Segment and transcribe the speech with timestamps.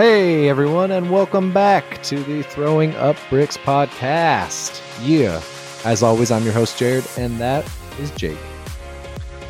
[0.00, 4.80] Hey, everyone, and welcome back to the Throwing Up Bricks podcast.
[5.06, 5.42] Yeah,
[5.84, 8.38] as always, I'm your host, Jared, and that is Jake.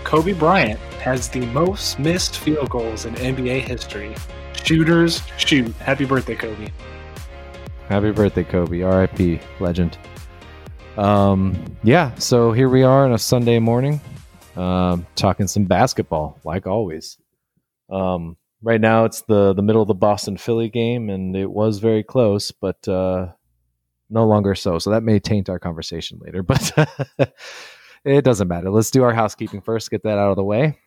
[0.03, 4.17] Kobe Bryant has the most missed field goals in NBA history.
[4.65, 5.73] Shooters shoot.
[5.77, 6.73] Happy birthday, Kobe.
[7.89, 8.81] Happy birthday, Kobe.
[8.81, 9.99] RIP, legend.
[10.97, 14.01] Um, yeah, so here we are on a Sunday morning,
[14.57, 17.19] um, talking some basketball, like always.
[17.89, 21.79] Um, right now it's the the middle of the Boston Philly game, and it was
[21.79, 23.29] very close, but uh,
[24.09, 24.79] no longer so.
[24.79, 26.73] So that may taint our conversation later, but
[28.05, 28.71] it doesn't matter.
[28.71, 29.91] Let's do our housekeeping first.
[29.91, 30.79] Get that out of the way.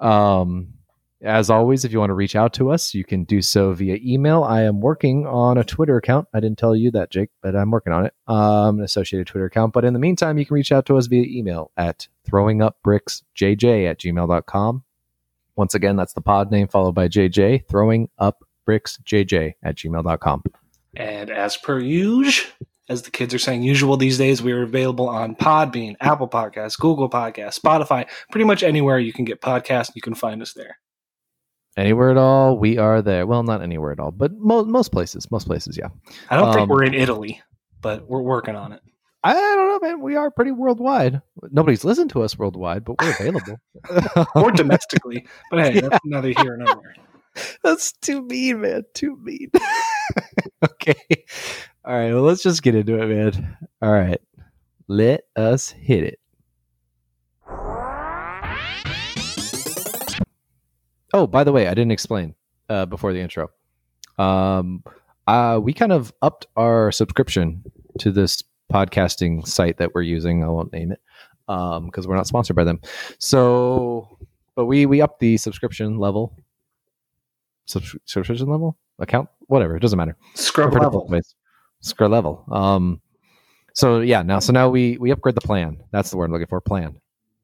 [0.00, 0.74] Um,
[1.22, 3.98] as always, if you want to reach out to us, you can do so via
[4.04, 4.44] email.
[4.44, 6.28] I am working on a Twitter account.
[6.34, 8.14] I didn't tell you that, Jake, but I'm working on it.
[8.26, 9.72] Um, an associated Twitter account.
[9.72, 13.98] But in the meantime, you can reach out to us via email at throwingupbricksjj at
[13.98, 14.84] gmail.com.
[15.56, 20.42] Once again, that's the pod name followed by JJ, throwing up bricks jj at gmail.com.
[20.96, 22.50] And as per usual,
[22.88, 26.78] as the kids are saying, usual these days, we are available on Podbean, Apple Podcasts,
[26.78, 30.78] Google Podcasts, Spotify, pretty much anywhere you can get podcasts, you can find us there.
[31.76, 33.26] Anywhere at all, we are there.
[33.26, 35.88] Well, not anywhere at all, but mo- most places, most places, yeah.
[36.30, 37.42] I don't Um, think we're in Italy,
[37.80, 38.80] but we're working on it.
[39.24, 40.00] I don't know, man.
[40.02, 41.22] We are pretty worldwide.
[41.50, 43.56] Nobody's listened to us worldwide, but we're available.
[44.34, 45.26] Or domestically.
[45.50, 46.96] But hey, that's neither here nor there.
[47.62, 48.82] That's too mean, man.
[48.92, 49.50] Too mean.
[50.64, 51.24] okay.
[51.84, 52.12] All right.
[52.12, 53.56] Well, let's just get into it, man.
[53.80, 54.20] All right.
[54.88, 56.20] Let us hit it.
[61.14, 62.34] Oh, by the way, I didn't explain
[62.68, 63.50] uh, before the intro.
[64.18, 64.84] Um,
[65.26, 67.64] uh, we kind of upped our subscription
[68.00, 68.42] to this
[68.74, 70.42] podcasting site that we're using.
[70.42, 71.00] I won't name it
[71.46, 72.80] because we're not sponsored by them.
[73.18, 74.18] So,
[74.56, 76.36] but we we upped the subscription level.
[77.66, 78.76] Subs- subscription level?
[78.98, 79.28] Account?
[79.46, 80.16] Whatever it doesn't matter.
[80.34, 81.20] Scrub I've heard it level.
[81.80, 82.44] scrub level.
[82.50, 83.00] Um
[83.74, 85.76] so yeah now so now we we upgrade the plan.
[85.92, 87.00] That's the word i'm looking for plan.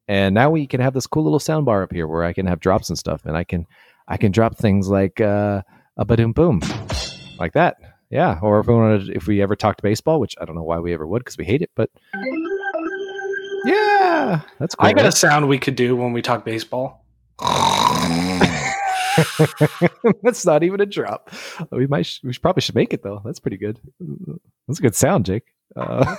[0.07, 2.45] And now we can have this cool little sound bar up here where i can
[2.45, 3.65] have drops and stuff and i can
[4.07, 5.61] i can drop things like uh
[5.97, 6.61] a badoom boom
[7.39, 7.77] like that
[8.11, 10.79] yeah or if we wanted if we ever talked baseball which i don't know why
[10.79, 11.89] we ever would because we hate it but
[13.65, 17.05] yeah that's cool I got a sound we could do when we talk baseball.
[20.23, 21.31] That's not even a drop.
[21.71, 23.21] We might, sh- we probably should make it though.
[23.25, 23.79] That's pretty good.
[24.67, 25.43] That's a good sound, Jake.
[25.75, 26.15] Uh,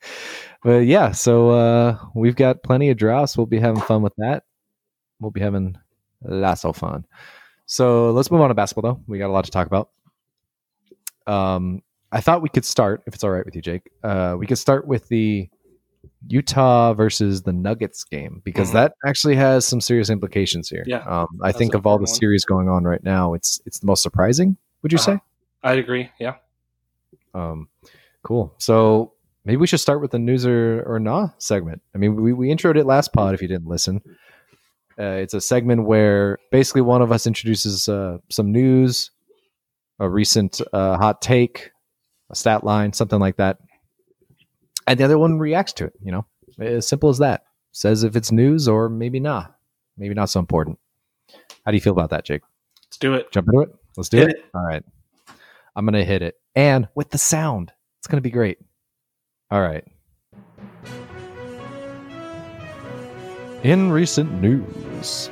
[0.62, 3.36] but yeah, so uh, we've got plenty of drops.
[3.36, 4.44] We'll be having fun with that.
[5.20, 5.76] We'll be having
[6.22, 7.06] lots of fun.
[7.66, 9.00] So let's move on to basketball though.
[9.06, 9.90] We got a lot to talk about.
[11.26, 13.90] Um, I thought we could start, if it's all right with you, Jake.
[14.02, 15.48] Uh, we could start with the
[16.28, 18.74] Utah versus the Nuggets game because Mhm.
[18.74, 20.84] that actually has some serious implications here.
[20.86, 22.06] Yeah, um, I think of all the one.
[22.06, 24.56] series going on right now, it's it's the most surprising.
[24.82, 25.16] Would you Uh-huh.
[25.16, 25.20] say?
[25.62, 26.10] I'd agree.
[26.18, 26.34] Yeah.
[27.34, 27.68] Um,
[28.22, 28.54] cool.
[28.58, 29.12] So
[29.44, 31.82] maybe we should start with the news or, or nah segment.
[31.94, 34.00] I mean, we, we introed it last pod if you didn't listen.
[34.98, 39.10] Uh, it's a segment where basically one of us introduces uh, some news,
[40.00, 41.70] a recent uh, hot take,
[42.30, 43.58] a stat line, something like that.
[44.86, 46.26] And the other one reacts to it, you know,
[46.58, 47.44] as simple as that.
[47.72, 49.56] Says if it's news or maybe not.
[49.96, 50.78] Maybe not so important.
[51.64, 52.42] How do you feel about that, Jake?
[52.86, 53.32] Let's do it.
[53.32, 53.70] Jump into it?
[53.96, 54.44] Let's do Hit it.
[54.54, 54.82] All right.
[55.76, 56.36] I'm going to hit it.
[56.54, 58.58] And with the sound, it's going to be great.
[59.50, 59.84] All right.
[63.62, 65.30] In recent news,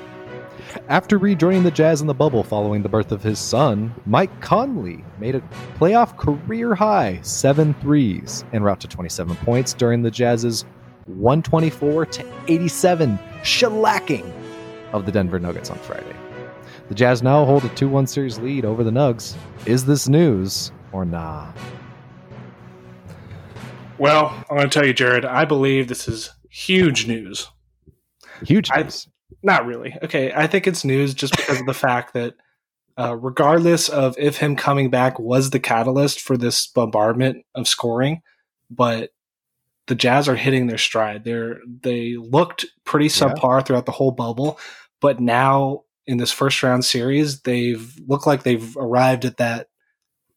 [0.89, 5.05] after rejoining the Jazz in the bubble following the birth of his son, Mike Conley
[5.19, 5.43] made a
[5.79, 10.65] playoff career high seven threes en route to 27 points during the Jazz's
[11.07, 14.33] 124 to 87 shellacking
[14.93, 16.17] of the Denver Nuggets on Friday.
[16.89, 19.37] The Jazz now hold a 2 1 series lead over the Nugs.
[19.67, 21.53] Is this news or nah?
[23.99, 27.49] Well, I'm going to tell you, Jared, I believe this is huge news.
[28.45, 29.09] Huge news.
[29.43, 29.97] Not really.
[30.03, 30.33] Okay.
[30.33, 32.35] I think it's news just because of the fact that,
[32.99, 38.21] uh, regardless of if him coming back was the catalyst for this bombardment of scoring,
[38.71, 39.11] but
[39.89, 41.25] the Jazz are hitting their stride.
[41.25, 43.11] They're they looked pretty Yeah.
[43.11, 44.59] subpar throughout the whole bubble,
[45.01, 49.69] but now in this first round series, they've looked like they've arrived at that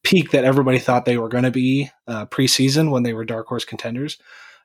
[0.03, 3.47] peak that everybody thought they were going to be uh, preseason when they were dark
[3.47, 4.17] horse contenders.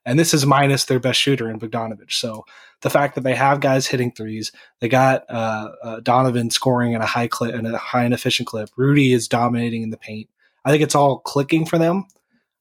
[0.06, 2.12] And this is minus their best shooter in Bogdanovich.
[2.12, 2.44] So
[2.80, 4.50] the fact that they have guys hitting threes,
[4.80, 8.46] they got uh, uh, Donovan scoring in a high clip and a high and efficient
[8.48, 8.70] clip.
[8.76, 10.28] Rudy is dominating in the paint.
[10.64, 12.06] I think it's all clicking for them.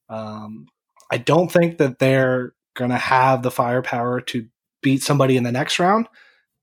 [0.10, 0.68] Um,
[1.12, 4.48] I don't think that they're going to have the firepower to
[4.82, 6.08] beat somebody in the next round,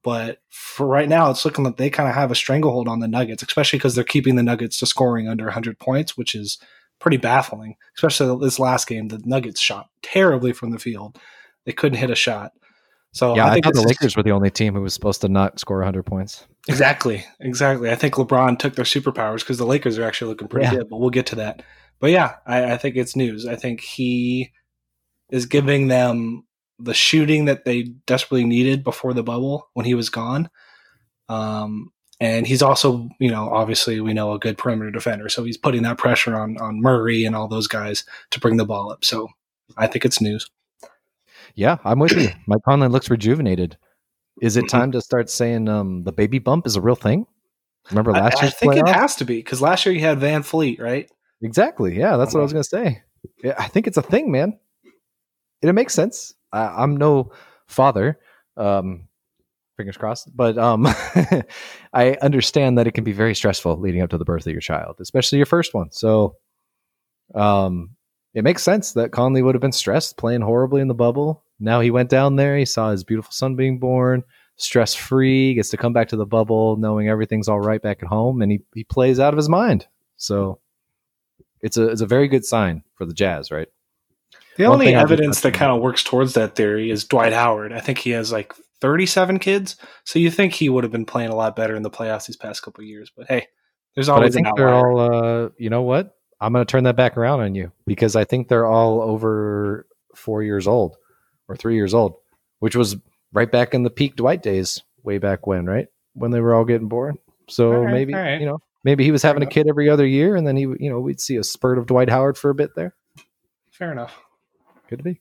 [0.03, 3.09] But for right now, it's looking like they kind of have a stranglehold on the
[3.09, 6.59] Nuggets, especially because they're keeping the Nuggets to scoring under 100 points, which is
[7.01, 7.77] pretty baffling.
[7.97, 11.19] Especially this last game, the Nuggets shot terribly from the field;
[11.65, 12.53] they couldn't hit a shot.
[13.13, 15.23] So yeah, I I, think thought the Lakers were the only team who was supposed
[15.23, 16.47] to not score 100 points.
[16.69, 17.91] Exactly, exactly.
[17.91, 20.75] I think LeBron took their superpowers because the Lakers are actually looking pretty Yeah.
[20.75, 21.63] good, but we'll get to that.
[21.99, 23.47] But yeah, I, I think it's news.
[23.47, 24.53] I think he
[25.31, 26.45] is giving them
[26.79, 30.51] the shooting that they desperately needed before the bubble when he was gone.
[31.31, 31.91] Um,
[32.21, 35.83] and he's also, you know, obviously we know a good perimeter defender, so he's putting
[35.83, 39.05] that pressure on on Murray and all those guys to bring the ball up.
[39.05, 39.29] So
[39.77, 40.51] I think it's news.
[41.55, 42.31] Yeah, I'm with you.
[42.47, 43.77] Mike Conley looks rejuvenated.
[44.43, 44.69] Is it Mhm.
[44.69, 47.27] time to start saying um, the baby bump is a real thing?
[47.91, 50.19] Remember I, last I year's think it has to be because last year you had
[50.19, 51.11] VanVleet, right?
[51.43, 51.99] Exactly.
[51.99, 53.03] Yeah, that's what I was going to say.
[53.43, 54.59] Yeah, I think it's a thing, man.
[55.63, 56.35] It, makes sense.
[56.53, 57.33] I, I'm no
[57.67, 58.19] father,
[58.57, 59.06] um,
[59.77, 60.87] fingers crossed, but um,
[61.93, 64.61] I understand that it can be very stressful leading up to the birth of your
[64.61, 65.91] child, especially your first one.
[65.91, 66.37] So,
[67.35, 67.91] um,
[68.35, 71.43] it makes sense that Conley would have been stressed, playing horribly in the bubble.
[71.59, 74.25] Now he went down there, he saw his beautiful son being born,
[74.57, 78.09] stress free, gets to come back to the bubble, knowing everything's all right back at
[78.09, 79.87] home, and he, he plays out of his mind.
[80.17, 80.61] So
[81.61, 83.69] it's a it's a very good sign for the Jazz, right?
[84.57, 87.05] The One only thing I would evidence that kind of works towards that theory is
[87.05, 87.73] Dwight Howard.
[87.73, 91.31] I think he has like 37 kids, so you think he would have been playing
[91.31, 93.11] a lot better in the playoffs these past couple of years.
[93.17, 93.47] But hey,
[93.95, 96.15] there's But I think an they're all uh, you know what?
[96.41, 99.87] I'm going to turn that back around on you because I think they're all over
[100.15, 100.97] 4 years old
[101.49, 102.17] or 3 years old,
[102.59, 102.97] which was
[103.33, 105.87] right back in the peak Dwight days, way back when, right?
[106.13, 107.17] When they were all getting born.
[107.49, 108.39] So right, maybe, right.
[108.39, 109.55] you know, maybe he was having a enough.
[109.55, 112.11] kid every other year and then he, you know, we'd see a spurt of Dwight
[112.11, 112.95] Howard for a bit there.
[113.71, 114.19] Fair enough.
[114.89, 115.21] Could be.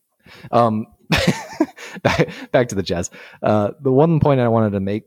[0.52, 0.88] Um,
[2.04, 3.10] back, back to the Jazz.
[3.42, 5.04] Uh, the one point I wanted to make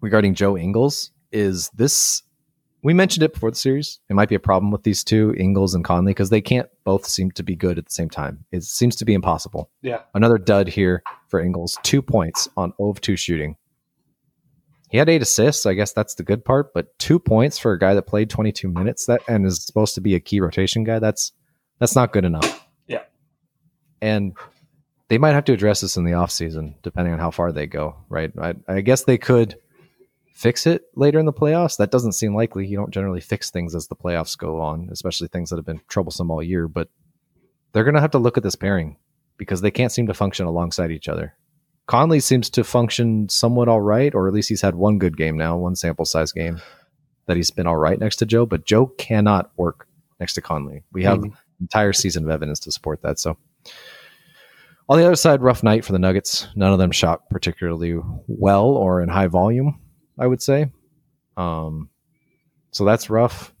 [0.00, 2.22] regarding Joe Ingles is this.
[2.82, 3.98] We mentioned it before the series.
[4.08, 7.06] It might be a problem with these two, Ingles and Conley, because they can't both
[7.06, 8.44] seem to be good at the same time.
[8.52, 9.70] It seems to be impossible.
[9.82, 10.02] Yeah.
[10.14, 11.76] Another dud here for Ingles.
[11.82, 13.56] Two points on 0 of 2 shooting.
[14.90, 15.66] He had eight assists.
[15.66, 18.68] I guess that's the good part, but two points for a guy that played 22
[18.68, 20.98] minutes that and is supposed to be a key rotation guy.
[20.98, 21.32] That's
[21.78, 22.66] that's not good enough.
[22.86, 23.02] Yeah.
[24.00, 24.34] And
[25.08, 27.96] they might have to address this in the offseason, depending on how far they go,
[28.08, 28.30] right?
[28.40, 29.56] I, I guess they could
[30.34, 31.78] fix it later in the playoffs.
[31.78, 32.66] That doesn't seem likely.
[32.66, 35.80] You don't generally fix things as the playoffs go on, especially things that have been
[35.88, 36.68] troublesome all year.
[36.68, 36.88] But
[37.72, 38.96] they're going to have to look at this pairing
[39.36, 41.34] because they can't seem to function alongside each other.
[41.86, 45.38] Conley seems to function somewhat all right, or at least he's had one good game
[45.38, 46.60] now, one sample size game
[47.26, 48.44] that he's been all right next to Joe.
[48.44, 49.86] But Joe cannot work
[50.20, 50.82] next to Conley.
[50.92, 51.32] We have Mhm.
[51.60, 53.18] entire season of evidence to support that.
[53.18, 53.38] So
[54.88, 56.48] on the other side, rough night for the Nuggets.
[56.56, 59.80] None of them shot particularly well or in high volume,
[60.18, 60.72] I would say.
[61.36, 61.90] Um,
[62.70, 63.52] so that's rough.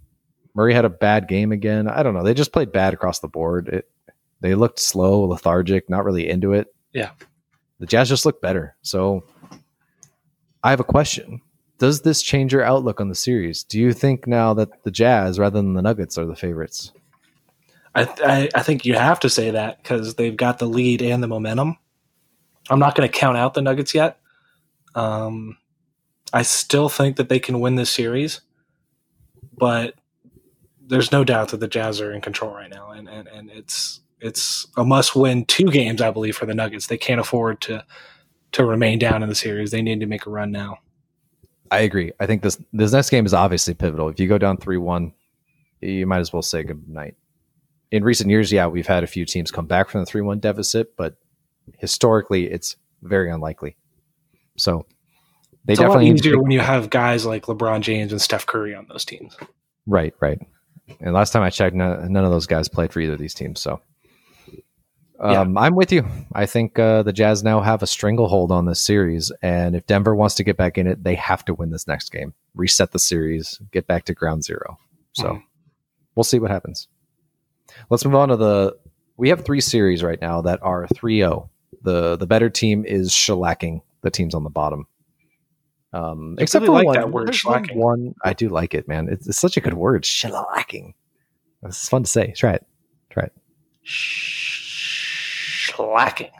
[0.54, 1.88] Murray had a bad game again.
[1.88, 2.24] I don't know.
[2.24, 3.68] They just played bad across the board.
[3.68, 3.90] It,
[4.40, 6.74] they looked slow, lethargic, not really into it.
[6.92, 7.10] Yeah.
[7.78, 8.76] The Jazz just looked better.
[8.82, 9.24] So
[10.62, 11.40] I have a question.
[11.78, 13.62] Does this change your outlook on the series?
[13.62, 16.92] Do you think now that the Jazz rather than the Nuggets are the favorites?
[17.98, 21.22] I, I I think you have to say that because they've got the lead and
[21.22, 21.76] the momentum.
[22.70, 24.18] I'm not going to count out the Nuggets yet.
[24.94, 25.56] Um,
[26.32, 28.40] I still think that they can win this series,
[29.56, 29.94] but
[30.86, 34.00] there's no doubt that the Jazz are in control right now, and and, and it's
[34.20, 36.86] it's a must win two games, I believe, for the Nuggets.
[36.86, 37.84] They can't afford to
[38.52, 39.70] to remain down in the series.
[39.70, 40.78] They need to make a run now.
[41.70, 42.12] I agree.
[42.20, 44.08] I think this this next game is obviously pivotal.
[44.08, 45.12] If you go down three one,
[45.80, 47.14] you might as well say good night.
[47.90, 50.40] In recent years, yeah, we've had a few teams come back from the three one
[50.40, 51.16] deficit, but
[51.78, 53.76] historically, it's very unlikely.
[54.56, 54.86] So
[55.64, 58.12] they It's a lot definitely need to easier when you have guys like LeBron James
[58.12, 59.36] and Steph Curry on those teams.
[59.86, 60.38] right, right.
[61.00, 63.34] And last time I checked, none, none of those guys played for either of these
[63.34, 63.60] teams.
[63.60, 63.80] So
[65.20, 66.06] um, I'm with you.
[66.32, 70.14] I think uh, the Jazz now have a stranglehold on this series, and if Denver
[70.14, 72.98] wants to get back in it, they have to win this next game, reset the
[72.98, 74.78] series, get back to ground zero.
[75.12, 75.42] So Mhm.
[76.14, 76.86] we'll see what happens.
[77.90, 78.76] Let's move on to the.
[79.16, 81.48] We have three series right now that are 3-0.
[81.82, 84.86] The the better team is shellacking the teams on the bottom.
[85.92, 87.76] Um, I except really for like one, that word, shellacking.
[87.76, 89.08] One, I do like it, man.
[89.08, 90.94] It's, it's such a good word, shellacking.
[91.62, 92.32] It's fun to say.
[92.32, 92.66] Try it.
[93.10, 93.32] Try it.
[95.74, 96.30] Slacking.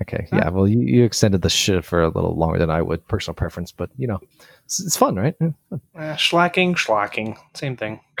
[0.00, 0.26] Okay.
[0.32, 0.48] Yeah.
[0.50, 3.72] Well, you, you extended the shit for a little longer than I would, personal preference,
[3.72, 4.20] but you know,
[4.64, 5.34] it's, it's fun, right?
[5.40, 5.80] Yeah, fun.
[5.96, 7.36] Eh, schlacking, schlacking.
[7.54, 8.00] Same thing.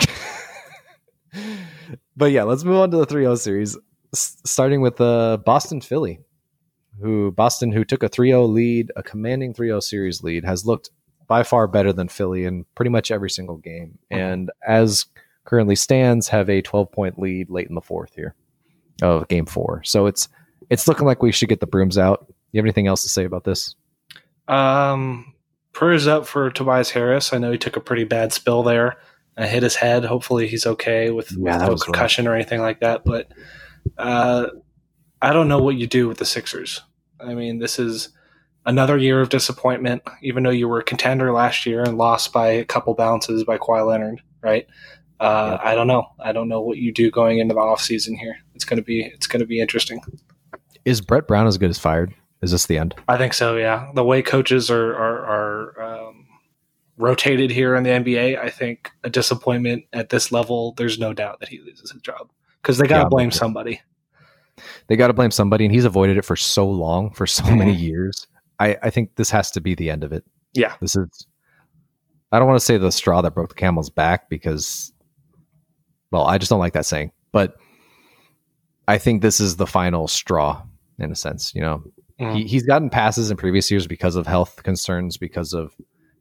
[2.16, 3.76] but yeah, let's move on to the 3 0 series,
[4.14, 6.20] S- starting with uh, Boston Philly,
[7.00, 10.90] who Boston, who took a 3-0 lead, a commanding 3-0 series lead, has looked
[11.26, 13.98] by far better than Philly in pretty much every single game.
[14.12, 14.16] Mhm.
[14.18, 15.06] And as
[15.44, 18.34] currently stands, have a 12 point lead late in the fourth here
[19.00, 19.82] of game four.
[19.84, 20.28] So it's
[20.70, 22.26] it's looking like we should get the brooms out.
[22.52, 23.74] You have anything else to say about this?
[24.48, 25.34] Um,
[25.72, 27.32] prayers up for Tobias Harris.
[27.32, 28.98] I know he took a pretty bad spill there.
[29.36, 30.04] I hit his head.
[30.04, 31.80] Hopefully he's okay with, Yeah, with no rough.
[31.80, 33.04] concussion or anything like that.
[33.04, 33.32] But
[33.98, 34.46] uh,
[35.20, 36.82] I don't know what you do with the Sixers.
[37.20, 38.10] I mean, this is
[38.66, 40.02] another year of disappointment.
[40.22, 43.58] Even though you were a contender last year and lost by a couple bounces by
[43.58, 44.66] Kawhi Leonard, right?
[45.20, 46.06] Uh, I don't know.
[46.18, 48.36] I don't know what you do going into the offseason here.
[48.56, 50.00] It's gonna be it's gonna be interesting.
[50.84, 52.12] Is Brett Brown as good as fired?
[52.42, 52.96] Is this the end?
[53.06, 53.56] I think so.
[53.56, 56.01] Yeah, the way coaches are are, are um,
[56.96, 60.74] rotated here in the NBA, I think a disappointment at this level.
[60.76, 62.30] There's no doubt that he loses his job
[62.60, 63.80] because they got to Yeah, blame somebody.
[64.88, 67.58] They got to blame somebody, and he's avoided it for so long, for so Mhm.
[67.58, 68.26] many years.
[68.60, 70.24] I, I think this has to be the end of it.
[70.52, 70.74] Yeah.
[70.80, 71.26] This is.
[72.30, 74.92] I don't want to say the straw that broke the camel's back because,
[76.10, 77.12] well, I just don't like that saying.
[77.32, 77.56] But
[78.88, 80.62] I think this is the final straw
[80.98, 81.54] in a sense.
[81.54, 81.82] You know,
[82.18, 85.74] he, he's gotten passes in previous years because of health concerns, because of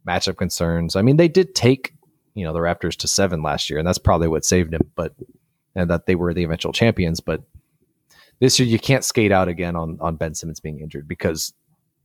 [0.08, 0.96] matchup concerns.
[0.96, 1.94] I mean, they did take
[2.34, 4.92] you know the Raptors to seven last year, and that's probably what saved him.
[4.96, 5.14] But
[5.76, 7.20] and that they were the eventual champions.
[7.20, 7.44] But
[8.40, 11.54] this year, you can't skate out again on on Ben Simmons being injured because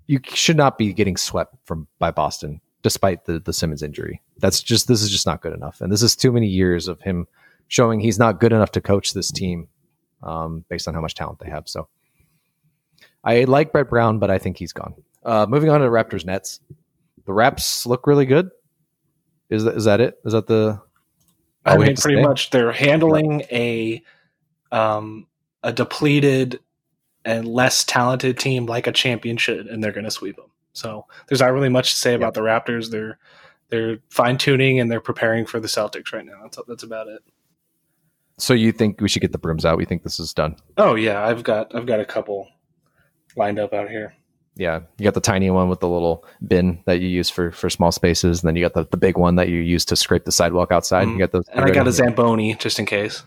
[0.06, 4.22] you should not be getting swept from by Boston despite the the Simmons injury.
[4.38, 7.00] That's just this is just not good enough, and this is too many years of
[7.00, 7.26] him
[7.68, 9.68] showing he's not good enough to coach this team
[10.22, 11.68] um, based on how much talent they have.
[11.68, 11.88] So.
[13.24, 14.94] I like Brett Brown, but I think he's gone.
[15.24, 16.60] Uh, moving on to Raptors Nets.
[17.26, 18.50] The Raps look really good.
[19.50, 20.18] Is that, is that it?
[20.24, 20.80] Is that the?
[21.64, 24.02] I mean, pretty much they're handling a
[24.70, 25.26] um,
[25.62, 26.60] a depleted
[27.24, 30.50] and less talented team like a champion should, and they're going to sweep them.
[30.72, 32.90] So there's not really much to say about the Raptors.
[32.90, 33.18] They're
[33.68, 36.42] they're fine tuning and they're preparing for the Celtics right now.
[36.42, 37.20] That's that's about it.
[38.38, 39.78] So you think we should get the brooms out?
[39.78, 40.56] We think this is done?
[40.76, 42.48] Oh yeah, I've got I've got a couple
[43.36, 44.14] lined up out here.
[44.56, 47.68] Yeah, you got the tiny one with the little bin that you use for for
[47.68, 50.24] small spaces, and then you got the, the big one that you use to scrape
[50.24, 51.06] the sidewalk outside.
[51.06, 51.12] Mhm.
[51.12, 53.22] You got those, And I got a Zamboni just in case.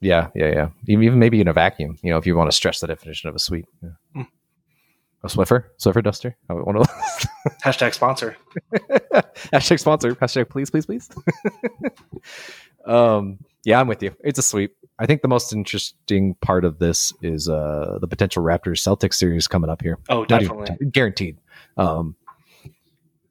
[0.00, 0.68] Yeah, yeah, yeah.
[0.88, 1.98] Even, even maybe in a vacuum.
[2.02, 3.66] You know, if you want to stretch the definition of a sweep.
[3.82, 3.90] Yeah.
[4.14, 4.22] Hmm.
[5.22, 6.34] A Swiffer, Swiffer duster.
[6.48, 7.28] I want to
[7.62, 8.38] Hashtag sponsor.
[9.52, 10.14] hashtag sponsor.
[10.14, 11.10] Hashtag please, please, please.
[12.86, 14.16] um, yeah, I'm with you.
[14.24, 14.74] It's a sweep.
[15.00, 19.48] I think the most interesting part of this is uh, the potential Raptors Celtics series
[19.48, 19.98] coming up here.
[20.10, 20.86] Oh, Not even- definitely.
[20.90, 21.38] guaranteed.
[21.76, 22.14] Um,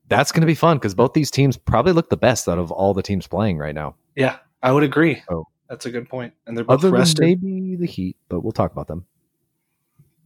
[0.08, 2.72] that's going to be fun because both these teams probably look the best out of
[2.72, 3.96] all the teams playing right now.
[4.16, 5.22] Yeah, I would agree.
[5.30, 5.46] Oh.
[5.70, 6.34] That's a good point.
[6.48, 7.22] And they're both Other than rested.
[7.44, 9.06] maybe the Heat, but we'll talk about them.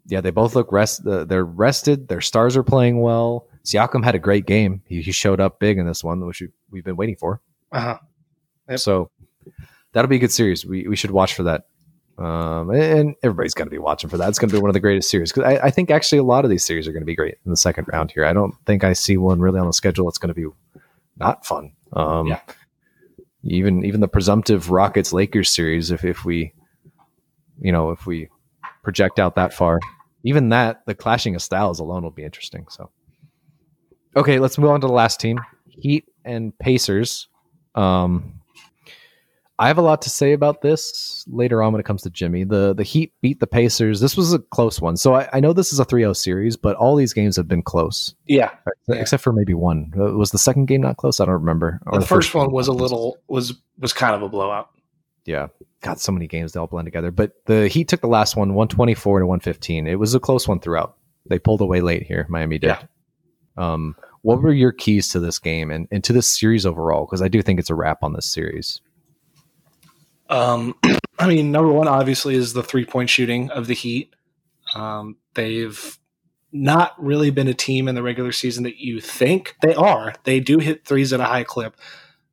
[0.08, 1.06] Yeah, they both look rest.
[1.06, 2.08] Uh, they're rested.
[2.08, 3.48] Their stars are playing well.
[3.66, 4.82] Siakam had a great game.
[4.86, 7.42] He, he showed up big in this one, which we, we've been waiting for.
[7.74, 7.98] Uh-huh.
[8.70, 8.80] Yep.
[8.80, 9.12] So
[9.94, 10.66] that'll be a good series.
[10.66, 11.68] We we should watch for that.
[12.16, 14.30] Um, and everybody's going to be watching for that.
[14.30, 16.24] It's going to be one of the greatest series because I, I think actually a
[16.24, 18.24] lot of these series are going to be great in the second round here.
[18.24, 20.46] I don't think I see one really on the schedule that's going to be
[21.18, 21.72] not fun.
[21.94, 22.40] Um, Yeah.
[23.46, 26.54] Even even the presumptive Rockets Lakers series, if if we,
[27.60, 28.30] you know, if we
[28.84, 29.80] project out that far,
[30.24, 32.66] even that the clashing of styles alone will be interesting.
[32.70, 32.90] So,
[34.16, 37.28] okay, let's move on to the last team, Heat and Pacers.
[37.76, 38.40] Um,
[39.60, 42.44] I have a lot to say about this later on when it comes to Jimmy.
[42.44, 44.00] The the Heat beat the Pacers.
[44.00, 44.98] This was a close one.
[44.98, 47.62] So I, I know this is a 3-0 series, but all these games have been
[47.62, 48.16] close.
[48.26, 48.50] Yeah.
[48.90, 49.94] Except for maybe one.
[49.96, 51.20] Uh, Was the second game not close?
[51.20, 51.80] I don't remember.
[51.86, 54.70] Or the, first, one was a little was was kind of a blowout.
[55.26, 55.48] Yeah.
[55.82, 57.12] God, so many games they all blend together.
[57.12, 59.88] But the Heat took the last one, 124 to 115.
[59.88, 60.98] It was a close one throughout.
[61.30, 62.26] They pulled away late here.
[62.28, 62.68] Miami did.
[62.68, 62.84] Yeah.
[63.56, 67.06] Um, what were your keys to this game and, and to this series overall?
[67.06, 68.82] Because I do think it's a wrap on this series.
[70.34, 70.76] Um,
[71.20, 74.16] I mean, number one obviously is the three point shooting of the Heat.
[74.76, 75.98] Um, they've
[76.52, 80.14] not really been a team in the regular season that you think they are.
[80.24, 81.76] They do hit threes at a high clip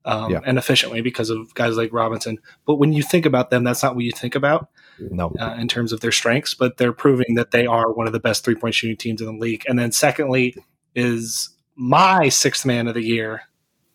[0.05, 0.41] um, Yeah.
[0.45, 2.39] and efficiently because of guys like Robinson.
[2.67, 5.33] But when you think about them, that's not what you think about No.
[5.39, 6.55] uh, in terms of their strengths.
[6.55, 9.27] But they're proving that they are one of the best three point shooting teams in
[9.27, 9.65] the league.
[9.69, 10.55] And then secondly
[10.95, 13.43] is my sixth man of the year,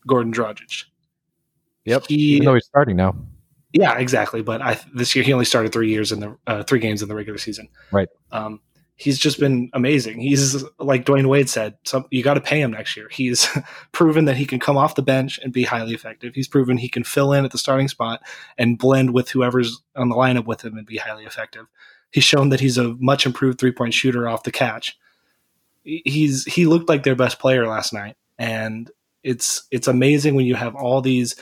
[0.07, 0.85] Goran Dragic.
[1.85, 2.05] Yep.
[2.07, 3.15] He, Even though he's starting now.
[3.75, 4.41] Yeah, exactly.
[4.41, 7.09] But I this year he only started three years in the uh, three games in
[7.09, 7.67] the regular season.
[7.91, 8.07] Right.
[8.31, 8.61] Um,
[8.95, 10.21] he's just been amazing.
[10.21, 11.77] He's like Dwyane Wade said.
[11.83, 13.09] Some you got to pay him next year.
[13.11, 13.49] He's
[13.91, 16.33] proven that he can come off the bench and be highly effective.
[16.33, 18.21] He's proven he can fill in at the starting spot
[18.57, 21.65] and blend with whoever's on the lineup with him and be highly effective.
[22.11, 24.97] He's shown that he's a much improved three point shooter off the catch.
[25.83, 28.89] he's he looked like their best player last night, and
[29.21, 31.35] it's it's amazing when you have all these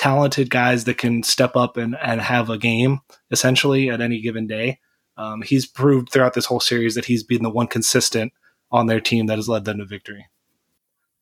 [0.00, 4.46] talented guys that can step up and, and have a game essentially at any given
[4.46, 4.78] day.
[5.18, 8.32] Um, he's proved throughout this whole series that he's been the one consistent
[8.72, 10.26] on their team that has led them to victory.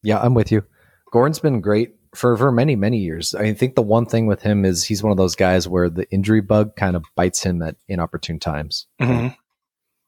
[0.05, 0.65] Yeah, I'm with you.
[1.13, 3.35] Goran's been great for for many many years.
[3.35, 6.09] I think the one thing with him is he's one of those guys where the
[6.13, 8.87] injury bug kind of bites him at inopportune times.
[9.01, 9.35] Mm-hmm.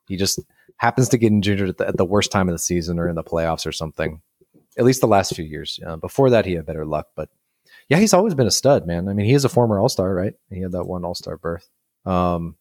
[0.07, 0.39] He just
[0.77, 3.17] happens to get injured at the, at the, worst time of the season or in
[3.17, 4.23] the playoffs or something.
[4.79, 5.81] At least the last few years.
[5.85, 7.09] Uh, before that, he had better luck.
[7.17, 7.31] But
[7.91, 9.09] yeah, he's always been a stud, man.
[9.09, 10.35] I mean, he is a former All Star, right?
[10.49, 11.69] He had that one All Star berth.
[12.07, 12.57] Um,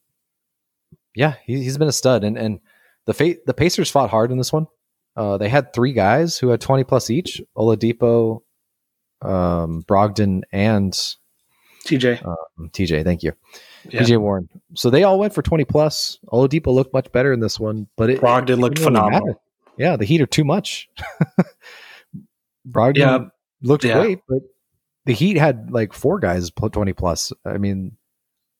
[1.14, 2.60] yeah, he, has been a stud, and and
[3.06, 4.66] the fa- the Pacers fought hard in this one.
[5.16, 8.42] Uh, they had three guys who had twenty plus each: Oladipo,
[9.22, 10.92] um, Brogdon, and
[11.84, 12.26] TJ.
[12.26, 13.32] Um, TJ, thank you.
[13.88, 14.02] Yeah.
[14.02, 14.48] TJ Warren.
[14.74, 16.18] So they all went for 20 plus.
[16.30, 19.26] Oladipo looked much better in this one, but it, Brogdon looked phenomenal.
[19.26, 19.38] Really
[19.78, 20.90] yeah, the Heat are too much.
[22.70, 23.18] Brogdon yeah.
[23.62, 23.94] looked yeah.
[23.94, 24.40] great, but
[25.06, 27.32] the Heat had like four guys 20 plus.
[27.44, 27.96] I mean,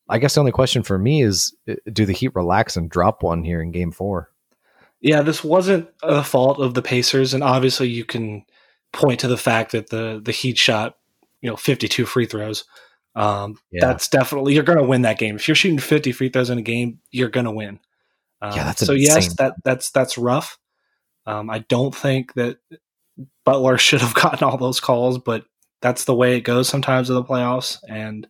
[0.09, 3.23] I guess the only question for me is uh, do the Heat relax and drop
[3.23, 4.31] one here in game four?
[5.01, 8.45] Yeah, this wasn't a fault of the Pacers, and obviously you can
[8.93, 10.97] point to the fact that the the Heat shot,
[11.41, 12.65] you know, 52 free throws.
[13.15, 13.87] Um, yeah.
[13.87, 15.37] That's definitely you're going to win that game.
[15.37, 17.81] If you're shooting 50 free throws in a game, you're going to win.
[18.43, 19.15] Um, yeah, that's so insane.
[19.15, 20.59] yes, that that's that's rough.
[21.27, 22.59] Um, I don't think that
[23.45, 25.45] Butler should have gotten all those calls, but
[25.81, 27.79] that's the way it goes sometimes in the playoffs.
[27.89, 28.27] And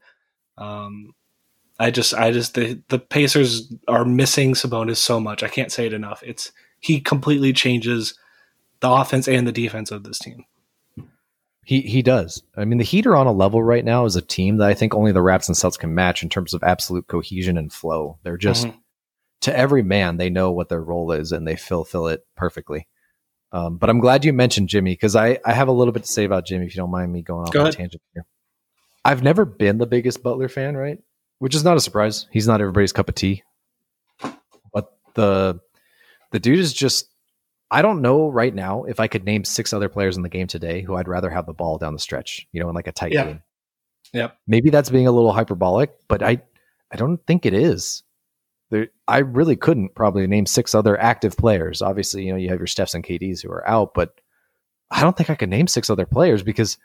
[0.59, 1.15] um,
[1.79, 5.43] I just, I just the the Pacers are missing Sabonis so much.
[5.43, 6.23] I can't say it enough.
[6.25, 8.15] It's he completely changes
[8.81, 10.45] the offense and the defense of this team.
[11.65, 12.43] He he does.
[12.57, 14.75] I mean, the Heat are on a level right now as a team that I
[14.75, 18.19] think only the Raps and Celts can match in terms of absolute cohesion and flow.
[18.23, 18.79] They're just mm-hmm.
[19.43, 22.89] to every man they know what their role is and they fulfill it perfectly.
[23.53, 26.13] Um, but I'm glad you mentioned Jimmy because I I have a little bit to
[26.13, 28.25] say about Jimmy if you don't mind me going off Go on a tangent here.
[29.05, 30.99] I've never been the biggest Butler fan, right?
[31.39, 32.27] Which is not a surprise.
[32.31, 33.43] He's not everybody's cup of tea.
[34.73, 35.61] But the
[36.31, 37.09] the dude is just
[37.71, 40.47] I don't know right now if I could name six other players in the game
[40.47, 42.93] today who I'd rather have the ball down the stretch, you know, in like a
[42.93, 43.43] tight game.
[44.13, 44.37] Yep.
[44.47, 46.43] Maybe that's being a little hyperbolic, but I
[46.93, 48.03] I don't think it is.
[48.71, 51.83] There, I really couldn't probably name six other active players.
[51.83, 54.21] Obviously, you know, you have your Stephs and KDs who are out, but
[54.91, 56.79] I don't think I could name six other players because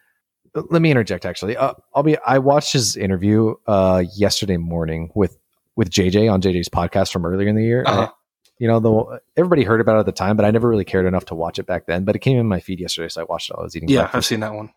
[0.55, 1.57] uh, let me interject actually.
[1.57, 5.37] Uh, I'll be I watched his interview uh, yesterday morning with
[5.75, 7.83] with JJ on JJ's podcast from earlier in the year.
[7.85, 8.11] Uh-huh
[8.57, 11.05] you know, the everybody heard about it at the time, but I never really cared
[11.05, 12.05] enough to watch it back then.
[12.05, 13.89] But it came in my feed yesterday, so I watched it while I was eating.
[13.89, 14.15] Yeah, breakfast.
[14.15, 14.71] I've seen that one.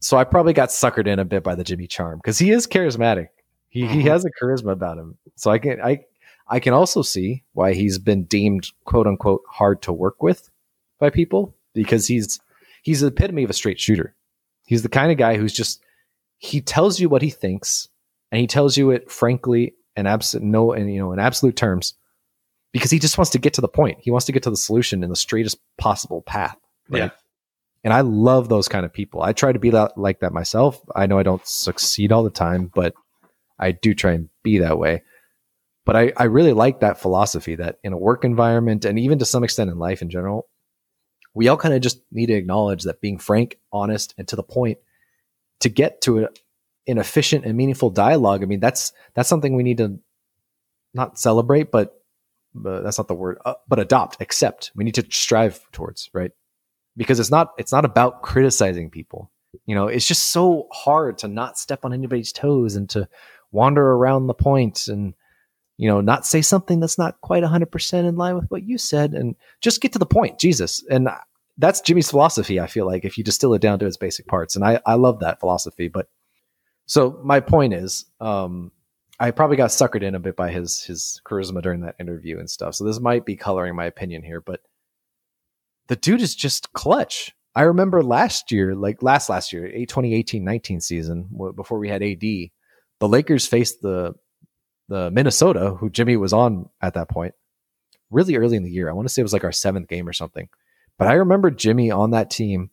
[0.00, 2.66] So I probably got suckered in a bit by the Jimmy charm because he is
[2.66, 3.28] charismatic.
[3.70, 4.00] He mm-hmm.
[4.00, 5.16] he has a charisma about him.
[5.36, 6.04] So I can I
[6.46, 10.50] I can also see why he's been deemed quote unquote hard to work with
[10.98, 12.40] by people because he's
[12.82, 14.14] he's the epitome of a straight shooter.
[14.66, 15.82] He's the kind of guy who's just
[16.38, 17.88] he tells you what he thinks
[18.30, 21.94] and he tells you it frankly and absolute no and you know in absolute terms
[22.72, 23.98] because he just wants to get to the point.
[24.00, 26.56] He wants to get to the solution in the straightest possible path.
[26.88, 26.98] Right?
[26.98, 27.10] Yeah.
[27.82, 29.22] And I love those kind of people.
[29.22, 30.80] I try to be that, like that myself.
[30.94, 32.94] I know I don't succeed all the time, but
[33.60, 35.02] I do try and be that way.
[35.84, 39.24] But I, I really like that philosophy that in a work environment and even to
[39.24, 40.48] some extent in life in general,
[41.34, 44.42] we all kind of just need to acknowledge that being frank, honest, and to the
[44.42, 44.78] point
[45.60, 46.28] to get to a,
[46.86, 48.42] an efficient and meaningful dialogue.
[48.42, 49.98] I mean, that's that's something we need to
[50.92, 51.94] not celebrate, but
[52.54, 54.72] but that's not the word, uh, but adopt, accept.
[54.74, 56.32] We need to strive towards, right?
[56.96, 59.30] Because it's not it's not about criticizing people.
[59.66, 63.08] You know, it's just so hard to not step on anybody's toes and to
[63.52, 65.14] wander around the points point and
[65.80, 69.14] you know, not say something that's not quite 100% in line with what you said
[69.14, 70.84] and just get to the point, Jesus.
[70.90, 71.08] And
[71.56, 74.56] that's Jimmy's philosophy, I feel like, if you distill it down to its basic parts.
[74.56, 75.88] And I, I love that philosophy.
[75.88, 76.10] But
[76.84, 78.72] so my point is, um,
[79.18, 82.50] I probably got suckered in a bit by his his charisma during that interview and
[82.50, 82.74] stuff.
[82.74, 84.60] So this might be coloring my opinion here, but
[85.88, 87.34] the dude is just clutch.
[87.54, 92.22] I remember last year, like last last year, 2018-19 season, before we had AD,
[93.00, 94.14] the Lakers faced the
[94.88, 97.34] the Minnesota, who Jimmy was on at that point,
[98.10, 98.90] really early in the year.
[98.90, 100.48] I want to say it was like our seventh game or something.
[100.98, 102.70] But I remember Jimmy on that team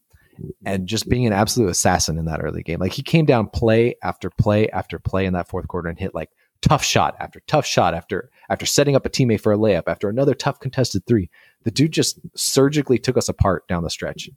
[0.66, 2.80] and just being an absolute assassin in that early game.
[2.80, 6.14] Like he came down play after play after play in that fourth quarter and hit
[6.14, 6.30] like
[6.62, 10.10] tough shot after tough shot after after setting up a teammate for a layup after
[10.10, 11.30] another tough contested three.
[11.64, 14.30] The dude just surgically took us apart down the stretch.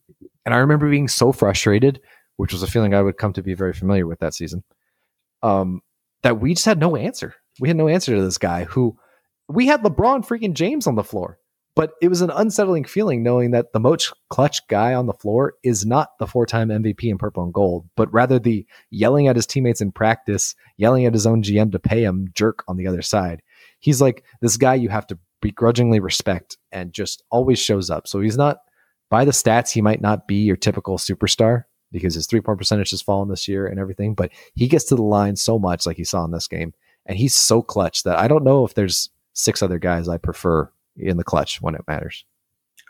[0.44, 2.00] And I remember being so frustrated,
[2.37, 4.64] which was a feeling I would come to be very familiar with that season.
[5.42, 5.83] Um,
[6.22, 7.35] that we just had no answer.
[7.61, 8.96] We had no answer to this guy who
[9.48, 11.38] we had LeBron freaking James on the floor.
[11.76, 15.55] But it was an unsettling feeling knowing that the most clutch guy on the floor
[15.62, 19.37] is not the four time MVP in purple and gold, but rather the yelling at
[19.37, 22.88] his teammates in practice, yelling at his own GM to pay him jerk on the
[22.88, 23.40] other side.
[23.79, 28.09] He's like this guy you have to begrudgingly respect and just always shows up.
[28.09, 28.59] So he's not,
[29.09, 32.90] by the stats, he might not be your typical superstar because his three point percentage
[32.90, 35.96] has fallen this year and everything, but he gets to the line so much like
[35.96, 36.72] he saw in this game.
[37.07, 40.70] And he's so clutch that I don't know if there's six other guys I prefer
[40.96, 42.24] in the clutch when it matters.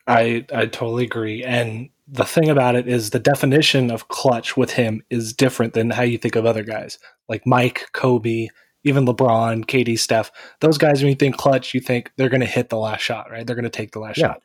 [0.07, 1.45] I I totally agree.
[1.45, 5.91] And the thing about it is the definition of clutch with him is different than
[5.91, 8.49] how you think of other guys like Mike, Kobe,
[8.85, 10.33] even LeBron, KD, Steph.
[10.61, 13.31] Those guys, when you think clutch, you think they're going to hit the last shot,
[13.31, 13.47] right?
[13.47, 14.29] They're going to take the last yeah.
[14.29, 14.43] shot.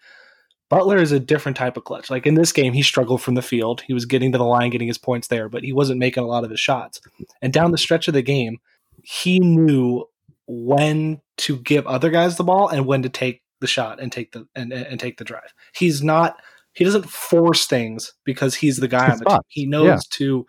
[0.75, 2.09] Butler is a different type of clutch.
[2.09, 3.79] Like in this game, he struggled from the field.
[3.87, 6.27] He was getting to the line, getting his points there, but he wasn't making a
[6.27, 6.99] lot of his shots.
[7.41, 8.57] And down the stretch of the game,
[9.01, 10.03] he knew
[10.47, 14.33] when to give other guys the ball and when to take the shot and take
[14.33, 15.53] the and, and take the drive.
[15.73, 16.41] He's not
[16.73, 19.39] he doesn't force things because he's the guy on the team.
[19.47, 19.99] He knows yeah.
[20.09, 20.45] to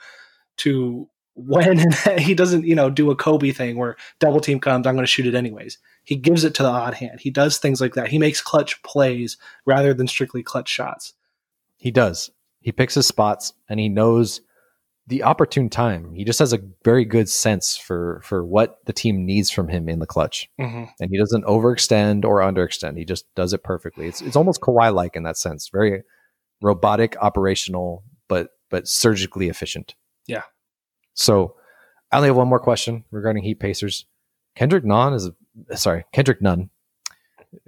[0.56, 4.94] to when he doesn't, you know, do a Kobe thing where double team comes, I'm
[4.94, 5.79] going to shoot it anyways.
[6.03, 7.20] He gives it to the odd hand.
[7.20, 8.09] He does things like that.
[8.09, 11.12] He makes clutch plays rather than strictly clutch shots.
[11.77, 12.31] He does.
[12.61, 14.40] He picks his spots and he knows
[15.07, 16.14] the opportune time.
[16.14, 19.88] He just has a very good sense for for what the team needs from him
[19.88, 20.85] in the clutch, mm-hmm.
[20.99, 22.99] and he doesn't overextend or underextend.
[22.99, 24.09] He just does it perfectly.
[24.09, 25.68] It's it's almost Kawhi like in that sense.
[25.72, 26.03] Very
[26.61, 29.94] robotic, operational, but but surgically efficient.
[30.27, 30.42] Yeah.
[31.16, 31.57] So
[32.12, 34.07] I only have one more question regarding Heat Pacers.
[34.55, 35.29] Kendrick Nunn is
[35.70, 36.70] a, sorry Kendrick Nunn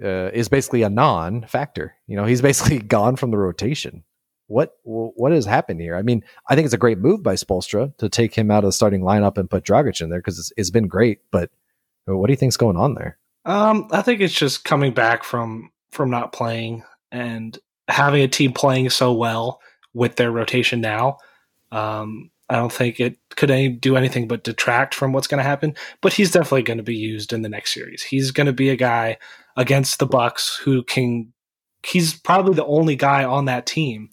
[0.03, 1.95] uh, is basically a non-factor.
[2.07, 4.03] You know, he's basically gone from the rotation
[4.49, 5.95] what what has happened here?
[5.95, 8.69] I mean, I think it's a great move by Spoelstra to take him out of
[8.69, 11.19] the starting lineup and put Dragic in there because it's, it's been great.
[11.31, 11.51] But
[12.05, 13.19] what do you think's going on there?
[13.45, 17.57] Um, I think it's just coming back from from not playing and
[17.87, 19.61] having a team playing so well
[19.93, 21.17] with their rotation now.
[21.71, 25.43] Um, I don't think it could any, do anything but detract from what's going to
[25.43, 25.75] happen.
[26.01, 28.01] But he's definitely going to be used in the next series.
[28.01, 29.17] He's going to be a guy
[29.55, 31.31] against the Bucks who can.
[31.85, 34.09] He's probably the only guy on that team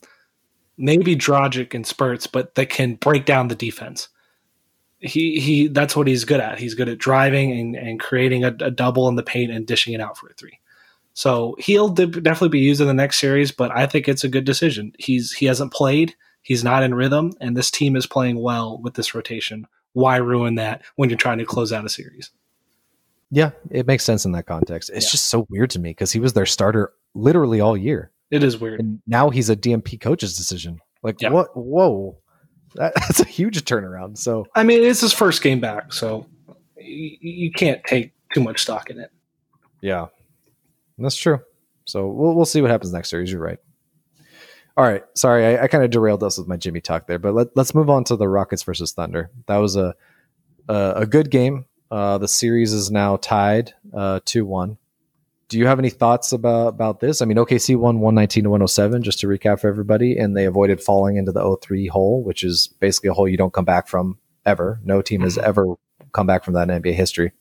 [0.79, 4.09] maybe Dragic in spurts, but that can break down the defense.
[4.99, 6.59] He he that's what he's good at.
[6.59, 9.93] He's good at driving and, and creating a, a double in the paint and dishing
[9.93, 10.59] it out for a three.
[11.13, 14.45] So he'll definitely be used in the next series, but I think it's a good
[14.45, 14.93] decision.
[14.99, 16.15] He's he hasn't played,
[16.47, 19.67] he's not in rhythm, and this team is playing well with this rotation.
[19.95, 22.31] Why ruin that when you're trying to close out a series?
[23.33, 24.91] Yeah, it makes sense in that context.
[24.95, 25.11] It's yeah.
[25.11, 28.13] just so weird to me because he was their starter literally all year.
[28.31, 28.79] It is weird.
[28.79, 30.81] And now he's a DNP coach's decision.
[31.03, 31.33] Like yep.
[31.33, 31.57] what?
[31.57, 32.17] Whoa,
[32.77, 34.17] that, that's a huge turnaround.
[34.17, 36.27] So I mean, it's his first game back, so
[36.79, 39.11] you, you can't take too much stock in it.
[39.81, 40.07] Yeah,
[40.97, 41.41] that's true.
[41.87, 43.33] So we'll we'll see what happens next series.
[43.33, 43.59] You're right.
[44.77, 47.35] All right, sorry, I, I kind of derailed us with my Jimmy talk there, but
[47.35, 49.31] let, us move on to the Rockets versus Thunder.
[49.47, 49.95] That was a
[50.69, 51.67] a, a good game.
[51.91, 54.79] Uh, the series is now tied uh, two uh, one
[55.49, 57.23] do you have any thoughts about about this?
[57.23, 60.81] I mean, OKC won 119 to 107, just to recap for everybody, and they avoided
[60.81, 64.19] falling into the 03 hole, which is basically a hole you don't come back from
[64.45, 64.81] ever.
[64.85, 65.49] No team has mm-hmm.
[65.49, 65.75] ever
[66.13, 67.33] come back from that in NBA history.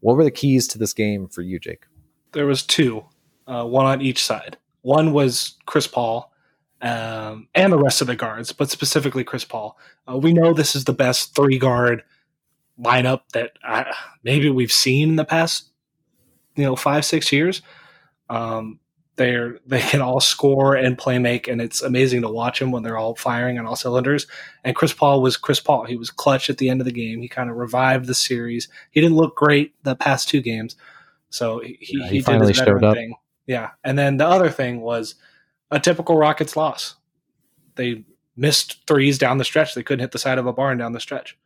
[0.00, 1.84] What were the keys to this game for you, Jake?
[2.32, 3.04] There was two,
[3.46, 4.56] uh, one on each side.
[4.82, 6.31] One was Chris Paul
[6.82, 9.78] um, and the rest of the guards, but specifically Chris Paul.
[10.08, 12.02] Uh, we know this is the best three guard
[12.78, 13.84] lineup that uh,
[14.24, 15.70] maybe we've seen in the past
[16.56, 17.62] you know five six years.
[18.28, 18.80] Um,
[19.16, 22.82] they're they can all score and play make, and it's amazing to watch them when
[22.82, 24.26] they're all firing on all cylinders.
[24.64, 25.84] And Chris Paul was Chris Paul.
[25.84, 27.20] He was clutch at the end of the game.
[27.20, 28.68] He kind of revived the series.
[28.90, 30.76] He didn't look great the past two games,
[31.30, 33.14] so he yeah, he, he did his veteran thing.
[33.46, 35.14] Yeah, and then the other thing was
[35.72, 36.94] a typical Rockets loss.
[37.74, 38.04] They
[38.36, 39.74] missed threes down the stretch.
[39.74, 41.36] They couldn't hit the side of a barn down the stretch.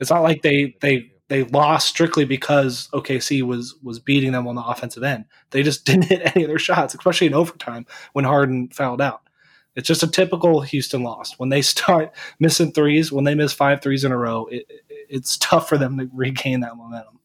[0.00, 4.54] It's not like they they they lost strictly because OKC was was beating them on
[4.54, 5.26] the offensive end.
[5.50, 9.22] They just didn't hit any of their shots, especially in overtime when Harden fouled out.
[9.74, 11.38] It's just a typical Houston loss.
[11.38, 15.36] When they start missing threes, when they miss five threes in a row, it, it's
[15.38, 17.18] tough for them to regain that momentum.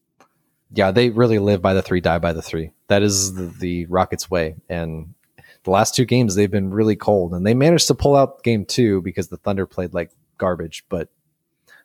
[0.70, 2.72] Yeah, they really live by the three, die by the three.
[2.88, 4.56] That is the, the Rockets' way.
[4.68, 5.14] And
[5.64, 7.32] the last two games, they've been really cold.
[7.32, 10.84] And they managed to pull out game two because the Thunder played like garbage.
[10.88, 11.08] But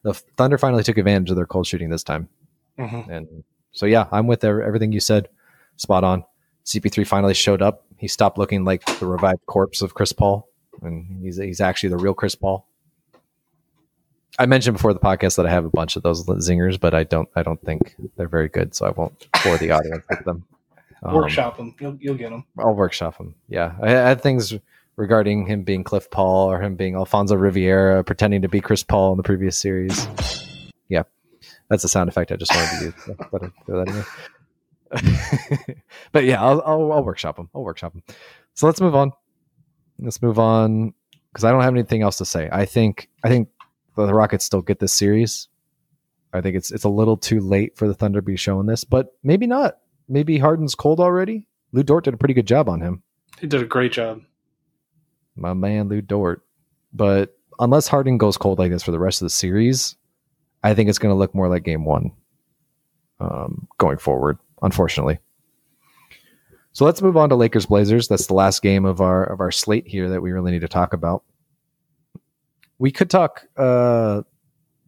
[0.04, 2.30] the Thunder finally took advantage of their cold shooting this time.
[2.78, 3.12] Mm-hmm.
[3.12, 5.30] And so, yeah, I'm with everything you said.
[5.78, 6.24] Spot on.
[6.66, 7.86] CP3 finally showed up.
[7.98, 10.48] He stopped looking like the revived corpse of Chris Paul,
[10.82, 12.68] and he's he's actually the real Chris Paul.
[14.40, 17.04] I mentioned before the podcast that I have a bunch of those zingers, but I
[17.04, 20.46] don't I don't think they're very good, so I won't bore the audience with them.
[21.04, 21.76] Um, Workshop them.
[21.80, 22.46] You'll, you'll get them.
[22.58, 23.36] I'll workshop him.
[23.50, 24.54] Yeah, I I had things
[24.96, 29.12] regarding him being Cliff Paul or him being Alfonso Ribeiro pretending to be Chris Paul
[29.12, 30.08] in the previous series.
[30.88, 31.04] Yeah,
[31.70, 32.94] that's a sound effect I just wanted to use.
[33.06, 33.16] So
[33.66, 34.06] throw that in
[36.12, 37.50] but yeah, I'll, I'll, I'll workshop them.
[37.56, 38.04] I'll workshop them.
[38.54, 39.12] So let's move on.
[40.00, 40.94] Let's move on
[41.32, 42.50] because I don't have anything else to say.
[42.52, 43.50] I think I think
[43.96, 45.48] the Rockets still get this series.
[46.32, 48.84] I think it's it's a little too late for the Thunder to be showing this,
[48.84, 49.78] but maybe not.
[50.08, 51.48] Maybe Harden's cold already.
[51.72, 53.04] Lu Dort did a pretty good job on him.
[53.40, 54.22] He did a great job.
[55.36, 56.44] My man Lu Dort.
[56.94, 59.96] But unless Harden goes cold like this for the rest of the series,
[60.64, 62.12] I think it's going to look more like game one
[63.20, 65.20] um, going forward, unfortunately.
[66.74, 68.08] So let's move on to Lakers Blazers.
[68.08, 70.68] That's the last game of our of our slate here that we really need to
[70.68, 71.24] talk about.
[72.80, 74.24] We could talk uh,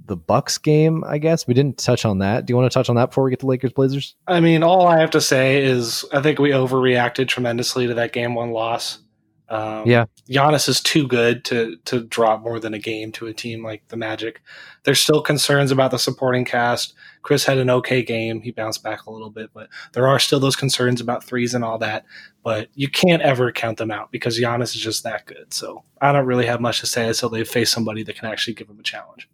[0.07, 1.47] the Bucks game, I guess.
[1.47, 2.45] We didn't touch on that.
[2.45, 4.15] Do you want to touch on that before we get to Lakers Blazers?
[4.27, 8.13] I mean, all I have to say is I think we overreacted tremendously to that
[8.13, 8.99] game one loss.
[9.47, 10.05] Um, Yeah.
[10.27, 13.87] Giannis is too good to to drop more than a game to a team like
[13.89, 14.41] the Magic.
[14.83, 16.95] There's still concerns about the supporting cast.
[17.21, 18.41] Khris had an okay game.
[18.41, 21.63] He bounced back a little bit, but there are still those concerns about threes and
[21.63, 22.05] all that.
[22.43, 25.53] But you can't ever count them out because Giannis is just that good.
[25.53, 28.55] So I don't really have much to say until they face somebody that can actually
[28.55, 29.29] give them a challenge.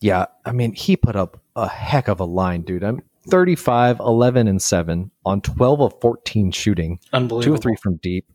[0.00, 2.82] Yeah, I mean, he put up a heck of a line, dude.
[2.82, 7.42] I'm 35, 11, and 7 on 12 of 14 shooting, Unbelievable.
[7.42, 8.26] two or three from deep.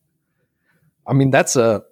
[1.08, 1.84] I mean, that's a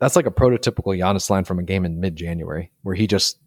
[0.00, 3.38] that's like a prototypical Giannis line from a game in mid-January where he just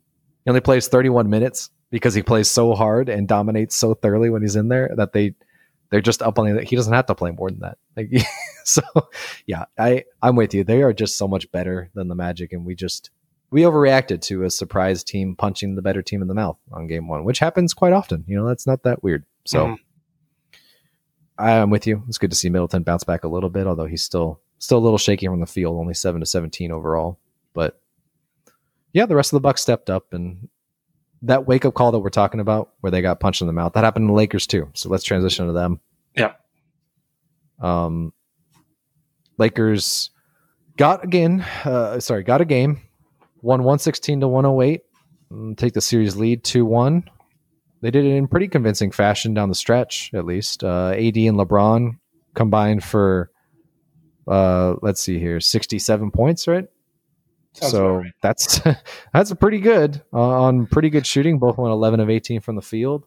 [0.46, 4.42] he only plays 31 minutes because he plays so hard and dominates so thoroughly when
[4.42, 5.36] he's in there that they
[5.90, 7.78] they're just up on the he doesn't have to play more than that.
[7.96, 8.10] Like
[8.64, 8.82] so
[9.46, 10.64] yeah, I I'm with you.
[10.64, 13.12] They are just so much better than the Magic and we just
[13.52, 17.08] we overreacted to a surprise team punching the better team in the mouth on game
[17.08, 18.24] 1, which happens quite often.
[18.28, 19.24] You know, that's not that weird.
[19.46, 19.78] So Mhm.
[21.38, 22.04] I'm with you.
[22.08, 24.86] It's good to see Middleton bounce back a little bit, although he's still still a
[24.86, 27.20] little shaky from the field, only seven to seventeen overall.
[27.54, 27.80] But
[28.92, 30.50] yeah, the rest of the Bucks stepped up, and
[31.22, 33.74] that wake up call that we're talking about, where they got punched in the mouth,
[33.74, 34.70] that happened to the Lakers too.
[34.74, 35.80] So let's transition to them.
[36.16, 36.34] Yeah.
[37.60, 38.14] Um,
[39.38, 40.10] Lakers
[40.76, 41.42] got again.
[41.64, 42.82] Uh, sorry, got a game.
[43.48, 44.82] Won one sixteen to one hundred eight.
[45.58, 47.10] Take the series lead two one
[47.82, 50.64] they did it in pretty convincing fashion down the stretch, at least.
[50.64, 52.00] Uh, AD and LeBron
[52.34, 53.32] combined for,
[54.28, 56.66] uh, let's see here, 67 points, right?
[57.54, 58.12] Sounds so right.
[58.22, 58.60] that's
[59.14, 61.40] that's pretty good uh, on pretty good shooting.
[61.40, 63.06] Both went 11 of 18 from the field.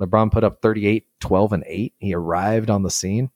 [0.00, 1.94] LeBron put up 38, 12, and 8.
[1.98, 3.30] He arrived on the scene.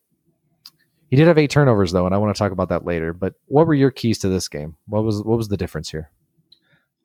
[1.10, 3.12] He did have eight turnovers though, and I want to talk about that later.
[3.12, 4.76] But what were your keys to this game?
[4.86, 6.10] What was what was the difference here?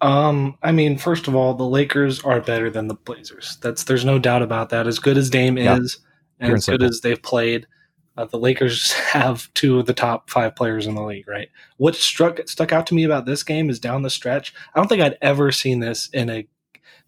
[0.01, 3.57] Um, I mean, first of all, the Lakers are better than the Blazers.
[3.61, 4.87] That's there's no doubt about that.
[4.87, 5.77] As good as Dame Yeah.
[5.77, 5.99] is,
[6.39, 7.65] and and as good as they've played,
[8.17, 11.27] uh, the Lakers have two of the top five players in the league.
[11.27, 11.49] Right.
[11.77, 14.53] What struck stuck out to me about this game is down the stretch.
[14.75, 16.47] I don't think I'd ever seen this in a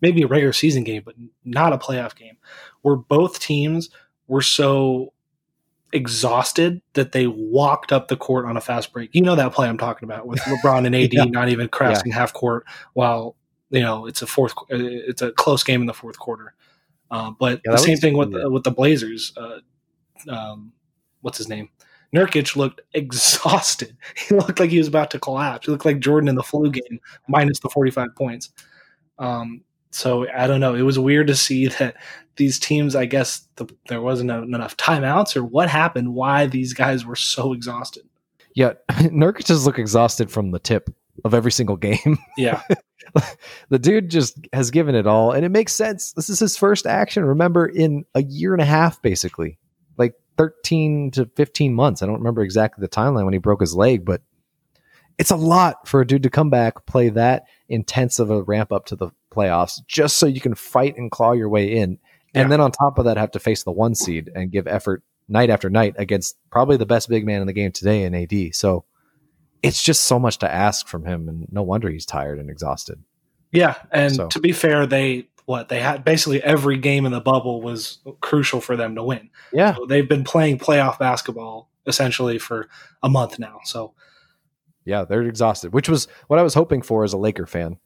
[0.02, 2.38] maybe a regular season game, but not a playoff game,
[2.82, 3.90] where both teams
[4.28, 5.14] were so
[5.94, 9.10] exhausted that they walked up the court on a fast break.
[9.14, 11.26] You know that play I'm talking about with LeBron and AD Yeah.
[11.26, 13.36] not even crossing half court while
[13.70, 16.54] you know it's a fourth uh, it's a close game in the fourth quarter.
[17.10, 19.34] Uh, but Yeah, the same thing with the, with the Blazers.
[19.38, 19.60] Uh,
[20.30, 20.74] um,
[21.22, 21.70] what's his name?
[22.16, 23.96] Nurkic looked exhausted.
[24.16, 25.66] He looked like he was about to collapse.
[25.66, 28.52] He looked like Jordan in the flu game, minus the 45 points.
[29.20, 30.76] Um, so I don't know.
[30.76, 31.96] It was weird to see that
[32.38, 32.96] these teams.
[32.96, 36.14] I guess the, there wasn't enough timeouts, or what happened?
[36.14, 38.04] Why these guys were so exhausted?
[38.56, 40.90] Yeah, Nurkic just look exhausted from the tip
[41.26, 42.18] of every single game.
[42.38, 42.62] Yeah,
[43.70, 46.14] the dude just has given it all, and it makes sense.
[46.14, 47.26] This is his first action.
[47.26, 49.58] Remember, in a year and a half, basically,
[49.98, 52.02] like thirteen to fifteen months.
[52.02, 54.22] I don't remember exactly the timeline when he broke his leg, but
[55.18, 58.72] it's a lot for a dude to come back, play that intense of a ramp
[58.72, 61.98] up to the playoffs, just so you can fight and claw your way in,
[62.38, 62.44] Yeah.
[62.44, 65.04] and then on top of that, have to face the one seed and give effort
[65.28, 68.56] night after night against probably the best big man in the game today in AD.
[68.56, 68.86] So.
[69.64, 73.04] It's just so much to ask from him, and no wonder he's tired and exhausted.
[73.52, 73.74] yeah.
[73.92, 77.62] And So- to be fair, they what they had basically every game in the bubble
[77.64, 79.30] was crucial for them to win.
[79.52, 82.68] Yeah, So they've been playing playoff basketball essentially for
[83.02, 83.60] a month now.
[83.64, 83.94] So
[84.86, 87.78] Yeah, they're exhausted, which was what I was hoping for as a Laker fan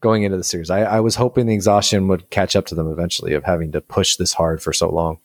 [0.00, 0.70] going into the series.
[0.70, 3.80] I, I was hoping the exhaustion would catch up to them eventually of having to
[3.80, 5.18] push this hard for so long.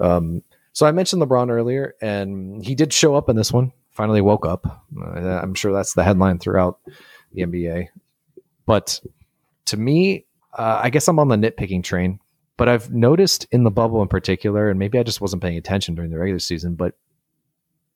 [0.00, 3.72] Um, so I mentioned LeBron earlier, and he did show up in this one.
[3.90, 4.84] Finally woke up.
[4.96, 6.78] Uh, I'm sure that's the headline throughout
[7.32, 7.88] the NBA.
[8.64, 9.00] But
[9.66, 12.20] to me, uh, I guess I'm on the nitpicking train.
[12.56, 15.94] But I've noticed in the bubble in particular, and maybe I just wasn't paying attention
[15.94, 16.94] during the regular season, but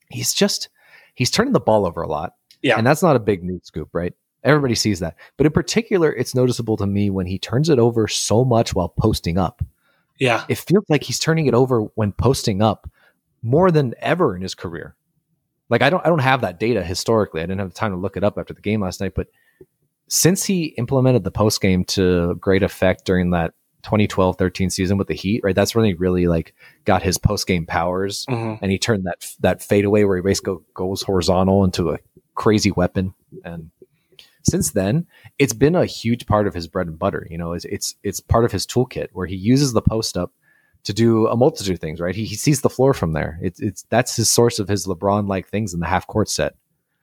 [0.09, 0.69] he's just
[1.15, 2.35] he's turning the ball over a lot.
[2.63, 2.79] Yeah.
[2.79, 4.15] And that's not a big news scoop, right?
[4.45, 5.17] Everybody sees that.
[5.37, 8.89] But in particular, it's noticeable to me when he turns it over so much while
[8.89, 9.63] posting up.
[10.19, 10.45] Yeah.
[10.49, 12.89] It feels like he's turning it over when posting up
[13.43, 14.95] more than ever in his career.
[15.69, 17.41] Like I don't I don't have that data historically.
[17.41, 19.29] I didn't have the time to look it up after the game last night, but
[20.09, 25.15] since he implemented the post game to great effect during that 2012-13 season with the
[25.15, 25.55] Heat, right?
[25.57, 28.59] That's when he really like got his post game powers, Mhm.
[28.63, 31.99] and he turned that that fadeaway where he basically goes horizontal into a
[32.35, 33.15] crazy weapon.
[33.45, 33.71] And
[34.45, 35.07] since then,
[35.39, 37.27] it's been a huge part of his bread and butter.
[37.31, 40.33] You know, it's it's it's part of his toolkit where he uses the post up
[40.85, 42.01] to do a multitude of things.
[42.01, 42.15] Right?
[42.15, 43.39] He, he sees the floor from there.
[43.43, 46.55] It's it's that's his source of his LeBron like things in the half court set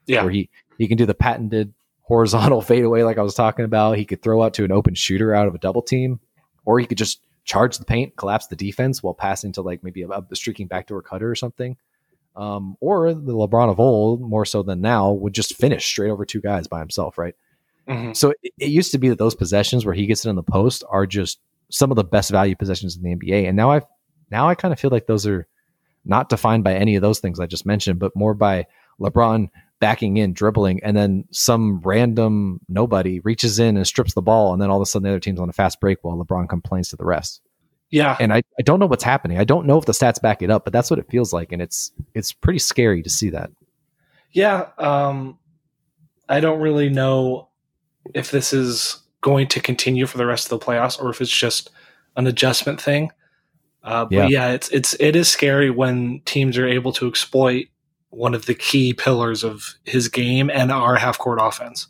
[0.06, 0.22] Yeah.
[0.22, 1.72] where he he can do the patented
[2.02, 3.96] horizontal fadeaway like I was talking about.
[3.96, 6.20] He could throw out to an open shooter out of a double team,
[6.64, 10.02] or he could just charge the paint, collapse the defense while passing to like maybe
[10.02, 11.76] a, a streaking backdoor cutter or something.
[12.40, 16.24] Um, or the LeBron of old, more so than now, would just finish straight over
[16.24, 17.34] two guys by himself, right?
[17.86, 18.16] Mhm.
[18.16, 20.42] So it, it used to be that those possessions where he gets it in the
[20.42, 21.38] post are just
[21.70, 23.46] some of the best value possessions in the NBA.
[23.46, 23.82] And now I
[24.30, 25.46] now I kind of feel like those are
[26.04, 28.66] not defined by any of those things I just mentioned, but more by
[29.00, 29.50] LeBron
[29.80, 34.62] backing in, dribbling, and then some random nobody reaches in and strips the ball, and
[34.62, 36.88] then all of a sudden the other team's on a fast break while LeBron complains
[36.90, 37.40] to the rest.
[37.90, 38.16] Yeah.
[38.20, 39.38] And I, I don't know what's happening.
[39.38, 41.52] I don't know if the stats back it up, but that's what it feels like,
[41.52, 43.50] and it's it's pretty scary to see that.
[44.32, 45.38] Yeah, um,
[46.28, 47.48] I don't really know
[48.14, 51.30] if this is going to continue for the rest of the playoffs or if it's
[51.30, 51.70] just
[52.16, 53.10] an adjustment thing.
[53.82, 54.28] Uh, but Yeah.
[54.28, 54.48] yeah.
[54.52, 57.66] it's it's it is scary when teams are able to exploit
[58.10, 61.88] one of the key pillars of his game and our half court offense.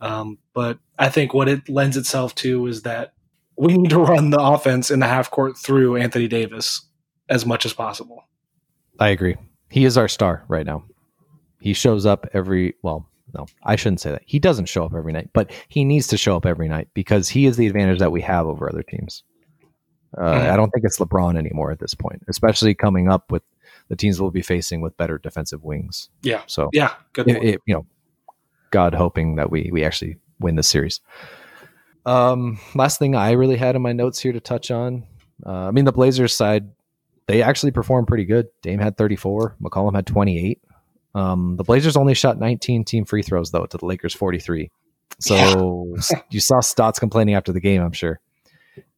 [0.00, 3.12] Um, but I think what it lends itself to is that
[3.58, 6.82] we need to run the offense in the half court through Anthony Davis
[7.28, 8.24] as much as possible.
[9.00, 9.36] I agree.
[9.70, 10.84] He is our star right now.
[11.60, 14.22] He shows up every well, no, I shouldn't say that.
[14.24, 17.28] He doesn't show up every night, but he needs to show up every night because
[17.28, 19.22] he is the advantage that we have over other teams.
[20.16, 20.50] Uh, Mhm.
[20.52, 23.42] I don't think it's LeBron anymore at this point, especially coming up with
[23.88, 26.08] the teams we'll be facing with better defensive wings.
[26.22, 26.40] Yeah.
[26.46, 27.28] So, Yeah, good.
[27.28, 27.86] it, it- you know,
[28.70, 31.00] God hoping that we we actually win this series.
[32.08, 35.04] Um, last thing I really had in my notes here to touch on.
[35.44, 36.70] Uh, I mean, the Blazers side,
[37.26, 38.48] they actually performed pretty good.
[38.62, 40.60] Dame had 34, McCollum had 28.
[41.14, 44.70] Um, the Blazers only shot 19 team free throws though to the Lakers 43.
[45.20, 45.96] So
[46.30, 48.20] you saw Stotts complaining after the game, I'm sure.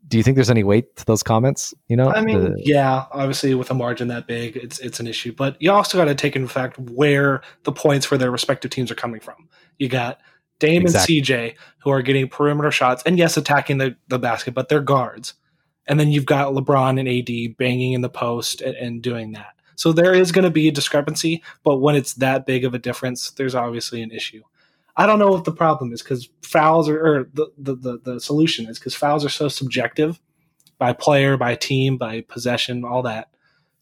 [0.07, 1.73] Do you think there's any weight to those comments?
[1.89, 5.07] You know, I mean, The- yeah, obviously with a margin that big, it's it's an
[5.07, 5.33] issue.
[5.33, 8.91] But you also got to take into fact where the points for their respective teams
[8.91, 9.49] are coming from.
[9.79, 10.21] You got
[10.61, 11.19] Dame Exactly.
[11.19, 14.81] and CJ who are getting perimeter shots, and yes, attacking the, the basket, but they're
[14.81, 15.35] guards.
[15.89, 19.55] And then you've got LeBron and AD banging in the post and, and doing that.
[19.75, 22.79] So there is going to be a discrepancy, but when it's that big of a
[22.79, 24.43] difference, there's obviously an issue.
[24.97, 28.21] I don't know what the problem is because fouls are, or the, the, the, the
[28.21, 30.21] solution is because fouls are so subjective
[30.79, 33.31] by player, by team, by possession, all that.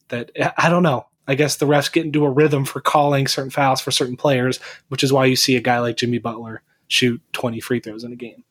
[0.07, 1.05] That I don't know.
[1.27, 4.59] I guess the refs get into a rhythm for calling certain fouls for certain players,
[4.87, 8.11] which is why you see a guy like Jimmy Butler shoot 20 free throws in
[8.11, 8.43] a game.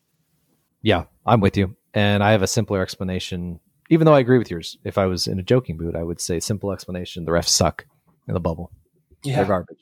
[0.80, 1.76] Yeah, I'm with you.
[1.92, 4.78] And I have a simpler explanation, even though I agree with yours.
[4.84, 7.24] If I was in a joking mood, I would say simple explanation.
[7.24, 7.84] The refs suck
[8.26, 8.70] in the bubble.
[9.24, 9.36] Yeah.
[9.36, 9.78] They're garbage.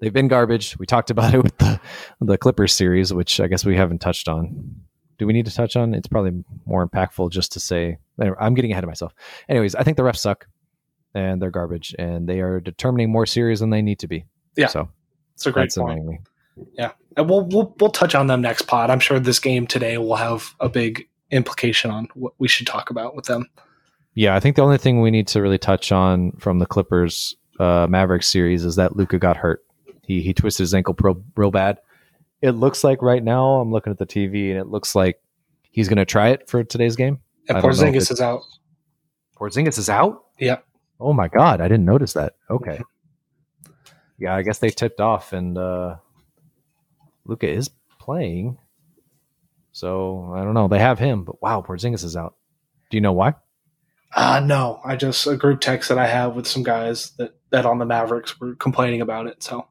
[0.00, 0.78] They've been garbage.
[0.78, 1.80] We talked about it with the,
[2.20, 4.76] the Clippers series, which I guess we haven't touched on.
[5.18, 5.94] Do we need to touch on?
[5.94, 7.96] It's probably more impactful just to say,
[8.38, 9.14] I'm getting ahead of myself.
[9.48, 10.46] Anyways, I think the refs suck
[11.14, 14.26] and they're garbage and they are determining more series than they need to be.
[14.56, 14.90] Yeah, So
[15.34, 15.92] It's a great that's point.
[15.92, 16.18] annoying me.
[16.78, 18.90] Yeah, and we'll, we'll we'll touch on them next pod.
[18.90, 22.90] I'm sure this game today will have a big implication on what we should talk
[22.90, 23.46] about with them.
[24.14, 27.36] Yeah, I think the only thing we need to really touch on from the Clippers
[27.60, 29.64] uh, Mavericks series is that Luka got hurt.
[30.02, 31.78] He he twisted his ankle real, real bad.
[32.40, 35.20] It looks like right now I'm looking at the TV and it looks like
[35.70, 37.20] he's going to try it for today's game.
[37.48, 38.42] And I don't know if Porzingis is out.
[39.38, 40.24] Porzingis is out.
[40.38, 40.64] Yep.
[41.00, 42.36] Oh my god, I didn't notice that.
[42.48, 42.80] Okay.
[44.18, 45.96] Yeah, I guess they tipped off and uh
[47.26, 48.58] Luka is playing.
[49.72, 50.68] So I don't know.
[50.68, 52.34] They have him, but wow, Porzingis is out.
[52.90, 53.34] Do you know why?
[54.14, 57.66] Uh, no, I just a group text that I have with some guys that that
[57.66, 59.42] on the Mavericks were complaining about it.
[59.42, 59.66] So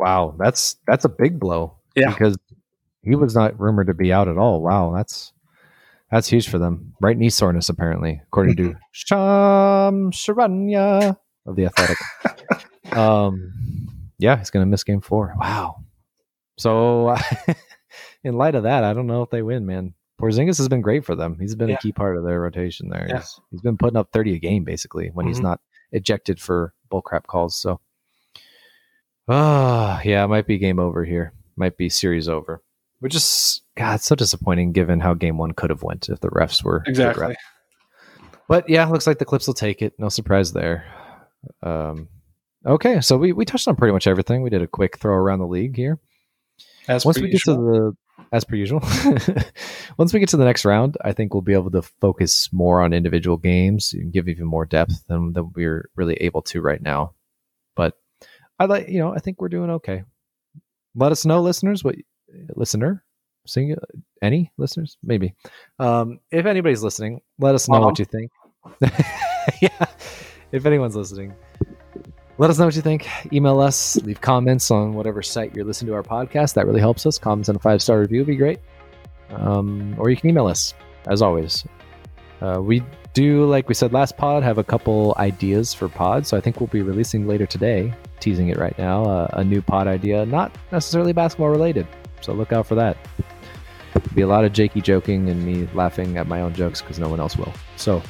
[0.00, 1.76] Wow, that's that's a big blow.
[1.94, 2.10] Yeah.
[2.10, 2.36] because
[3.02, 4.62] he was not rumored to be out at all.
[4.62, 5.32] Wow, that's
[6.10, 6.94] that's huge for them.
[7.02, 11.98] Right knee soreness, apparently, according to Shams Charania of the Athletic.
[12.96, 13.52] um,
[14.18, 15.34] yeah, he's going to miss Game Four.
[15.38, 15.84] Wow.
[16.60, 17.16] So,
[18.24, 19.94] in light of that, I don't know if they win, man.
[20.20, 21.38] Porzingis has been great for them.
[21.40, 21.76] He's been Yeah.
[21.76, 23.06] a key part of their rotation there.
[23.08, 23.16] Yeah.
[23.20, 25.44] He's, he's been putting up 30 a game basically when he's Mhm.
[25.44, 25.60] not
[25.92, 27.58] ejected for bullcrap calls.
[27.58, 27.80] So,
[29.28, 31.32] ah, yeah, it might be game over here.
[31.56, 32.62] Might be series over.
[32.98, 36.28] Which is God, it's so disappointing given how game one could have went if the
[36.28, 36.82] refs were.
[36.86, 37.34] Exactly.
[38.48, 39.94] But yeah, looks like the Clips will take it.
[39.98, 40.84] No surprise there.
[41.62, 42.08] Um,
[42.66, 44.42] okay, so we, we touched on pretty much everything.
[44.42, 45.98] We did a quick throw around the league here.
[46.88, 47.96] As Once per we get to usual.
[48.18, 48.80] the, as per usual,
[49.98, 52.80] once we get to the next round, I think we'll be able to focus more
[52.82, 56.80] on individual games and give even more depth than, than we're really able to right
[56.80, 57.14] now.
[57.76, 57.94] But
[58.58, 60.02] I like, you know, I think we're doing okay.
[60.94, 61.96] Let us know, listeners, what
[62.56, 63.04] listener,
[63.46, 63.74] sing
[64.22, 65.34] any listeners, maybe.
[65.78, 67.84] Um, if anybody's listening, let us know Mom.
[67.84, 68.30] what you think.
[69.62, 69.86] yeah,
[70.52, 71.34] if anyone's listening,
[72.40, 73.06] let us know what you think.
[73.34, 76.54] Email us, leave comments on whatever site you're listening to our podcast.
[76.54, 77.18] That really helps us.
[77.18, 78.60] Comments and a five star review would be great.
[79.28, 80.72] Um, or you can email us,
[81.06, 81.66] as always.
[82.40, 82.82] Uh, we
[83.12, 86.28] do, like we said last pod, have a couple ideas for pods.
[86.28, 89.60] So I think we'll be releasing later today, teasing it right now, uh, a new
[89.60, 91.86] pod idea, not necessarily basketball related.
[92.22, 92.96] So look out for that.
[94.14, 97.10] Be a lot of Jakey joking and me laughing at my own jokes because no
[97.10, 97.52] one else will.
[97.76, 98.02] So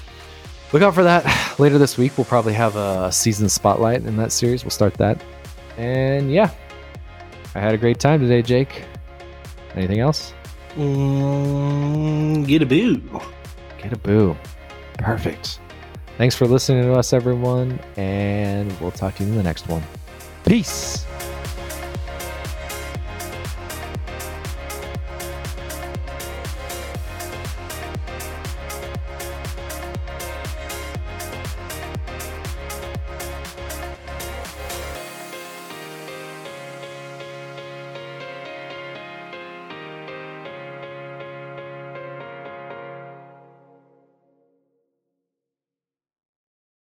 [0.73, 1.25] look out for that
[1.59, 2.17] later this week.
[2.17, 4.65] We'll probably have a season spotlight in that series.
[4.65, 5.23] We'll start that.
[5.77, 6.51] And yeah,
[7.55, 8.85] I had a great time today, Jake.
[9.75, 10.35] Anything else?
[10.75, 13.01] Mm, get a boo.
[13.79, 14.37] Get a boo.
[14.99, 15.59] Perfect.
[16.19, 17.81] Thanks for listening to us, everyone.
[17.97, 19.83] And we'll talk to you in the next one.
[20.45, 21.07] Peace.